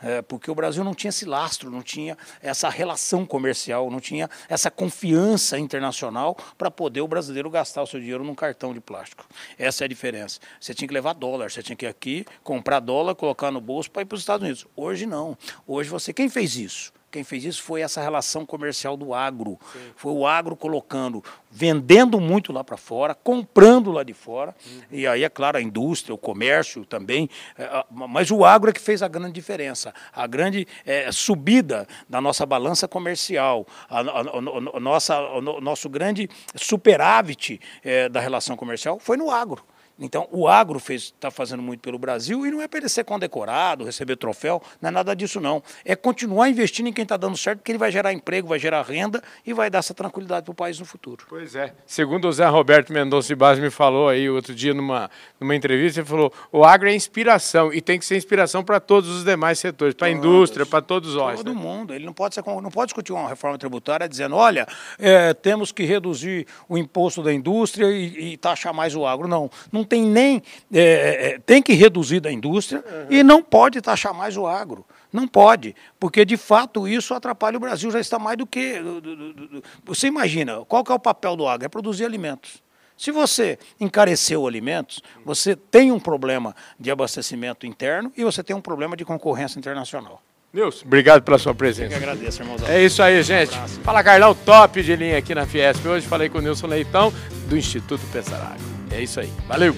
É, 0.02 0.22
porque 0.22 0.50
o 0.50 0.56
Brasil 0.56 0.84
não 0.84 0.96
tinha 0.96 1.10
esse 1.10 1.24
lastro, 1.24 1.70
não 1.70 1.84
tinha 1.84 2.18
essa 2.42 2.68
relação 2.68 3.26
comercial, 3.26 3.92
não 3.92 4.00
tinha 4.00 4.30
essa 4.50 4.72
confiança 4.72 5.60
internacional 5.60 6.36
para 6.58 6.72
poder 6.72 7.02
o 7.02 7.08
brasileiro 7.08 7.50
gastar 7.50 7.84
o 7.84 7.88
seu 7.88 8.00
dinheiro 8.00 8.24
num 8.24 8.36
cartão 8.36 8.74
de 8.74 8.80
plástico. 8.80 9.26
Essa 9.58 9.84
é 9.84 9.86
a 9.86 9.88
diferença. 9.88 10.40
Você 10.60 10.74
tinha 10.74 10.88
que 10.88 10.94
levar 10.94 11.14
dólar, 11.14 11.52
você 11.52 11.62
tinha 11.62 11.76
que 11.76 11.86
ir 11.86 11.90
aqui, 11.90 12.26
comprar 12.44 12.80
dólar, 12.80 13.14
colocar 13.14 13.52
no 13.52 13.62
bolso 13.62 13.92
para 13.92 14.02
ir 14.02 14.06
para 14.06 14.16
os 14.16 14.22
Estados 14.22 14.44
Unidos. 14.44 14.66
Hoje 14.76 15.06
não. 15.06 15.38
Hoje 15.68 15.90
você. 15.90 16.12
Quem 16.12 16.28
fez 16.28 16.56
isso? 16.56 16.92
Quem 17.16 17.24
fez 17.24 17.46
isso 17.46 17.64
foi 17.64 17.80
essa 17.80 18.02
relação 18.02 18.46
comercial 18.46 18.98
do 18.98 19.14
agro. 19.14 19.58
Sim. 19.72 19.80
Foi 19.96 20.12
o 20.12 20.28
agro 20.28 20.54
colocando, 20.54 21.24
vendendo 21.50 22.20
muito 22.20 22.52
lá 22.52 22.62
para 22.62 22.76
fora, 22.76 23.16
comprando 23.16 23.90
lá 23.90 24.04
de 24.04 24.14
fora. 24.14 24.54
Uhum. 24.68 24.82
E 24.92 25.08
aí, 25.08 25.24
é 25.24 25.30
claro, 25.30 25.58
a 25.58 25.62
indústria, 25.62 26.14
o 26.14 26.18
comércio 26.18 26.84
também. 26.84 27.30
É, 27.58 27.86
mas 27.90 28.32
o 28.32 28.44
agro 28.44 28.70
é 28.70 28.74
que 28.74 28.82
fez 28.82 29.02
a 29.02 29.08
grande 29.08 29.32
diferença. 29.32 29.94
A 30.12 30.28
grande 30.28 30.68
é, 30.86 31.10
subida 31.10 31.88
da 32.10 32.20
nossa 32.20 32.46
balança 32.46 32.86
comercial, 32.86 33.66
a, 33.90 34.02
a, 34.02 34.02
a, 34.02 34.76
a 34.76 34.80
nossa, 34.82 35.18
o 35.18 35.62
nosso 35.62 35.88
grande 35.88 36.30
superávit 36.54 37.62
é, 37.82 38.10
da 38.10 38.20
relação 38.20 38.58
comercial 38.58 39.00
foi 39.00 39.16
no 39.16 39.32
agro. 39.32 39.64
Então, 39.98 40.28
o 40.32 40.48
agro 40.48 40.82
está 40.90 41.32
fazendo 41.32 41.64
muito 41.64 41.80
pelo 41.80 41.98
Brasil 41.98 42.46
e 42.46 42.52
não 42.52 42.62
é 42.62 42.68
para 42.68 42.80
ele 42.80 42.90
ser 42.90 43.06
condecorado, 43.06 43.86
receber 43.86 44.18
troféu, 44.18 44.62
não 44.82 44.90
é 44.90 44.92
nada 44.92 45.16
disso, 45.16 45.40
não. 45.40 45.64
É 45.86 45.96
continuar 45.96 46.50
investindo 46.50 46.88
em 46.88 46.94
quem 46.94 47.04
está 47.04 47.16
dando 47.16 47.38
certo, 47.38 47.60
porque 47.60 47.72
ele 47.72 47.80
vai 47.80 47.92
gerar 47.92 48.12
emprego, 48.12 48.48
vai 48.48 48.60
gerar 48.60 48.82
renda 48.82 49.24
e 49.46 49.54
vai 49.54 49.70
dar 49.70 49.80
essa 49.80 49.94
tranquilidade 49.94 50.44
para 50.44 50.52
o 50.52 50.56
país 50.56 50.78
no 50.80 50.86
futuro. 50.86 51.26
Pois 51.30 51.56
é. 51.56 51.74
Segundo 51.86 52.28
o 52.28 52.32
Zé 52.32 52.46
Roberto 52.46 52.92
Mendonça 52.92 53.30
de 53.30 53.36
Base 53.36 53.62
me 53.62 53.70
falou 53.70 54.10
aí 54.10 54.30
outro 54.30 54.54
dia 54.54 54.74
numa, 54.74 55.10
numa 55.40 55.56
entrevista, 55.56 56.02
ele 56.02 56.08
falou: 56.08 56.32
o 56.52 56.66
agro 56.66 56.90
é 56.90 56.96
inspiração 56.96 57.74
e 57.74 57.80
tem 57.80 57.98
que 57.98 58.06
ser 58.06 58.18
inspiração 58.18 58.64
para 58.64 58.82
todos 58.82 59.10
os 59.10 59.24
demais 59.24 59.60
setores, 59.60 59.94
para 59.94 60.08
a 60.08 60.12
indústria, 60.12 60.66
para 60.66 60.82
todos 60.82 61.16
nós. 61.16 61.38
Todo 61.38 61.54
né? 61.54 61.62
mundo. 61.62 61.94
Ele 61.94 62.06
não 62.06 62.14
pode, 62.14 62.36
ser, 62.36 62.44
não 62.46 62.72
pode 62.72 62.88
discutir 62.88 63.14
uma 63.14 63.30
reforma 63.30 63.58
tributária 63.58 64.10
dizendo: 64.10 64.36
olha, 64.36 64.68
é, 65.00 65.34
temos 65.34 65.72
que 65.72 65.84
reduzir 65.84 66.46
o 66.68 66.78
imposto 66.78 67.24
da 67.24 67.34
indústria 67.34 67.90
e, 67.92 68.34
e 68.34 68.38
taxar 68.38 68.74
mais 68.74 68.94
o 68.94 69.06
agro. 69.06 69.28
Não. 69.28 69.50
Não 69.72 69.85
tem 69.86 70.04
nem. 70.04 70.42
É, 70.74 70.80
é, 70.80 71.28
é, 71.28 71.40
tem 71.40 71.62
que 71.62 71.74
reduzir 71.74 72.20
da 72.20 72.32
indústria 72.32 72.84
uhum. 72.86 73.08
e 73.10 73.24
não 73.24 73.42
pode 73.42 73.82
taxar 73.82 74.14
mais 74.14 74.36
o 74.36 74.48
agro. 74.48 74.86
Não 75.14 75.28
pode, 75.28 75.74
porque 75.98 76.26
de 76.26 76.36
fato 76.36 76.88
isso 76.88 77.14
atrapalha 77.14 77.56
o 77.56 77.60
Brasil, 77.60 77.90
já 77.90 78.00
está 78.00 78.20
mais 78.20 78.38
do 78.38 78.46
que. 78.46 78.80
Do, 78.80 79.00
do, 79.00 79.34
do, 79.34 79.64
você 79.86 80.08
imagina, 80.08 80.66
qual 80.66 80.84
que 80.84 80.92
é 80.92 80.96
o 80.96 81.00
papel 81.00 81.38
do 81.38 81.48
agro? 81.48 81.66
É 81.66 81.70
produzir 81.70 82.04
alimentos. 82.04 82.64
Se 82.98 83.12
você 83.12 83.60
encareceu 83.80 84.48
alimentos, 84.48 85.02
você 85.24 85.56
tem 85.56 85.92
um 85.92 86.00
problema 86.00 86.56
de 86.80 86.90
abastecimento 86.92 87.66
interno 87.66 88.12
e 88.18 88.24
você 88.24 88.44
tem 88.44 88.56
um 88.56 88.62
problema 88.62 88.96
de 88.96 89.04
concorrência 89.04 89.60
internacional. 89.60 90.22
Nilson, 90.56 90.86
obrigado 90.86 91.22
pela 91.22 91.38
sua 91.38 91.50
Eu 91.50 91.54
que 91.54 91.60
presença. 91.60 91.98
agradeço, 91.98 92.42
irmãozão. 92.42 92.70
É 92.70 92.82
isso 92.82 93.04
aí, 93.04 93.22
gente. 93.22 93.58
Fala 93.84 94.02
Carlão, 94.02 94.34
top 94.34 94.82
de 94.82 94.96
linha 94.96 95.18
aqui 95.18 95.36
na 95.36 95.46
Fiesp. 95.46 95.86
Hoje 95.86 96.08
falei 96.08 96.30
com 96.30 96.38
o 96.38 96.42
Nilson 96.42 96.68
Leitão, 96.68 97.14
do 97.50 97.58
Instituto 97.58 98.02
Pensar 98.14 98.38
Água. 98.38 98.75
É 98.96 99.04
isso 99.04 99.20
aí. 99.20 99.30
Valeu! 99.46 99.76